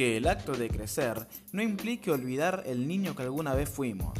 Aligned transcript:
Que 0.00 0.16
el 0.16 0.28
acto 0.28 0.52
de 0.52 0.70
crecer 0.70 1.28
no 1.52 1.60
implique 1.60 2.10
olvidar 2.10 2.62
el 2.64 2.88
niño 2.88 3.14
que 3.14 3.22
alguna 3.22 3.52
vez 3.52 3.68
fuimos. 3.68 4.18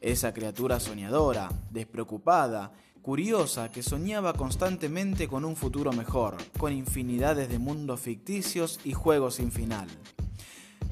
Esa 0.00 0.32
criatura 0.32 0.80
soñadora, 0.80 1.50
despreocupada, 1.70 2.72
curiosa 3.02 3.70
que 3.70 3.82
soñaba 3.82 4.32
constantemente 4.32 5.28
con 5.28 5.44
un 5.44 5.54
futuro 5.54 5.92
mejor, 5.92 6.38
con 6.56 6.72
infinidades 6.72 7.50
de 7.50 7.58
mundos 7.58 8.00
ficticios 8.00 8.80
y 8.84 8.94
juegos 8.94 9.34
sin 9.34 9.52
final. 9.52 9.86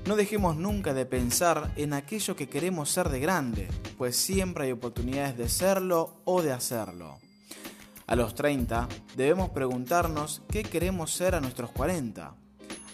No 0.04 0.16
dejemos 0.16 0.54
nunca 0.54 0.92
de 0.92 1.06
pensar 1.06 1.72
en 1.76 1.94
aquello 1.94 2.36
que 2.36 2.50
queremos 2.50 2.90
ser 2.90 3.08
de 3.08 3.20
grande, 3.20 3.68
pues 3.96 4.16
siempre 4.16 4.64
hay 4.64 4.72
oportunidades 4.72 5.38
de 5.38 5.48
serlo 5.48 6.20
o 6.26 6.42
de 6.42 6.52
hacerlo. 6.52 7.16
A 8.06 8.14
los 8.16 8.34
30 8.34 8.86
debemos 9.16 9.48
preguntarnos 9.48 10.42
qué 10.50 10.62
queremos 10.62 11.10
ser 11.10 11.34
a 11.34 11.40
nuestros 11.40 11.70
40. 11.70 12.34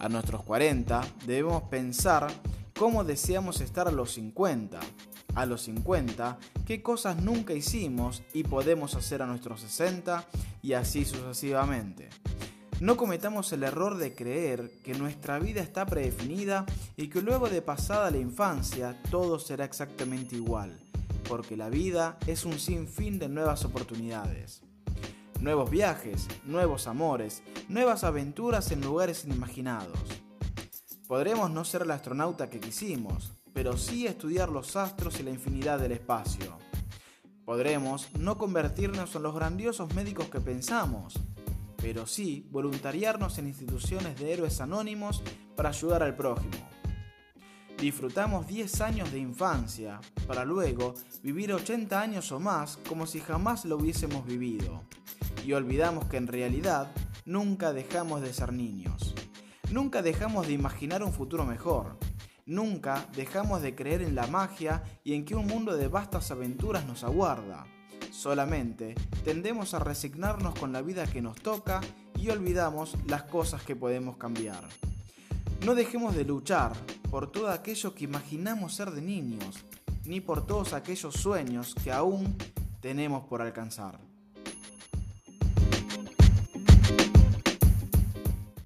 A 0.02 0.10
nuestros 0.10 0.42
40 0.42 1.00
debemos 1.26 1.62
pensar 1.70 2.26
cómo 2.78 3.04
deseamos 3.04 3.62
estar 3.62 3.88
a 3.88 3.92
los 3.92 4.12
50 4.12 4.78
a 5.34 5.46
los 5.46 5.62
50, 5.62 6.38
qué 6.66 6.82
cosas 6.82 7.16
nunca 7.22 7.54
hicimos 7.54 8.22
y 8.34 8.44
podemos 8.44 8.94
hacer 8.94 9.22
a 9.22 9.26
nuestros 9.26 9.60
60 9.62 10.26
y 10.62 10.74
así 10.74 11.04
sucesivamente. 11.04 12.10
No 12.80 12.96
cometamos 12.96 13.52
el 13.52 13.62
error 13.62 13.96
de 13.96 14.14
creer 14.14 14.70
que 14.82 14.94
nuestra 14.94 15.38
vida 15.38 15.62
está 15.62 15.86
predefinida 15.86 16.66
y 16.96 17.08
que 17.08 17.22
luego 17.22 17.48
de 17.48 17.62
pasada 17.62 18.10
la 18.10 18.18
infancia 18.18 19.00
todo 19.10 19.38
será 19.38 19.64
exactamente 19.64 20.36
igual, 20.36 20.78
porque 21.28 21.56
la 21.56 21.70
vida 21.70 22.18
es 22.26 22.44
un 22.44 22.58
sinfín 22.58 23.18
de 23.18 23.28
nuevas 23.28 23.64
oportunidades. 23.64 24.62
Nuevos 25.42 25.70
viajes, 25.70 26.28
nuevos 26.44 26.86
amores, 26.86 27.42
nuevas 27.68 28.04
aventuras 28.04 28.70
en 28.70 28.80
lugares 28.80 29.24
inimaginados. 29.24 29.98
Podremos 31.08 31.50
no 31.50 31.64
ser 31.64 31.82
el 31.82 31.90
astronauta 31.90 32.48
que 32.48 32.60
quisimos, 32.60 33.32
pero 33.52 33.76
sí 33.76 34.06
estudiar 34.06 34.50
los 34.50 34.76
astros 34.76 35.18
y 35.18 35.24
la 35.24 35.30
infinidad 35.30 35.80
del 35.80 35.90
espacio. 35.90 36.58
Podremos 37.44 38.08
no 38.20 38.38
convertirnos 38.38 39.16
en 39.16 39.24
los 39.24 39.34
grandiosos 39.34 39.92
médicos 39.96 40.28
que 40.28 40.40
pensamos, 40.40 41.18
pero 41.76 42.06
sí 42.06 42.46
voluntariarnos 42.52 43.36
en 43.38 43.48
instituciones 43.48 44.20
de 44.20 44.32
héroes 44.32 44.60
anónimos 44.60 45.24
para 45.56 45.70
ayudar 45.70 46.04
al 46.04 46.14
prójimo. 46.14 46.68
Disfrutamos 47.80 48.46
10 48.46 48.80
años 48.80 49.10
de 49.10 49.18
infancia 49.18 50.00
para 50.28 50.44
luego 50.44 50.94
vivir 51.20 51.52
80 51.52 52.00
años 52.00 52.30
o 52.30 52.38
más 52.38 52.76
como 52.88 53.08
si 53.08 53.18
jamás 53.18 53.64
lo 53.64 53.76
hubiésemos 53.78 54.24
vivido. 54.24 54.84
Y 55.44 55.52
olvidamos 55.52 56.06
que 56.06 56.16
en 56.16 56.26
realidad 56.26 56.92
nunca 57.24 57.72
dejamos 57.72 58.22
de 58.22 58.32
ser 58.32 58.52
niños. 58.52 59.14
Nunca 59.70 60.02
dejamos 60.02 60.46
de 60.46 60.52
imaginar 60.52 61.02
un 61.02 61.12
futuro 61.12 61.44
mejor. 61.44 61.96
Nunca 62.44 63.06
dejamos 63.16 63.62
de 63.62 63.74
creer 63.74 64.02
en 64.02 64.14
la 64.14 64.26
magia 64.26 64.82
y 65.04 65.14
en 65.14 65.24
que 65.24 65.34
un 65.34 65.46
mundo 65.46 65.76
de 65.76 65.88
vastas 65.88 66.30
aventuras 66.30 66.84
nos 66.86 67.04
aguarda. 67.04 67.64
Solamente 68.10 68.94
tendemos 69.24 69.74
a 69.74 69.78
resignarnos 69.78 70.54
con 70.58 70.72
la 70.72 70.82
vida 70.82 71.06
que 71.06 71.22
nos 71.22 71.40
toca 71.40 71.80
y 72.18 72.28
olvidamos 72.28 72.96
las 73.06 73.22
cosas 73.22 73.62
que 73.62 73.74
podemos 73.74 74.16
cambiar. 74.16 74.62
No 75.64 75.74
dejemos 75.74 76.14
de 76.14 76.24
luchar 76.24 76.72
por 77.10 77.30
todo 77.30 77.50
aquello 77.50 77.94
que 77.94 78.04
imaginamos 78.04 78.74
ser 78.74 78.90
de 78.90 79.00
niños, 79.00 79.64
ni 80.04 80.20
por 80.20 80.44
todos 80.44 80.72
aquellos 80.72 81.14
sueños 81.14 81.74
que 81.82 81.92
aún 81.92 82.36
tenemos 82.80 83.24
por 83.24 83.40
alcanzar. 83.42 84.11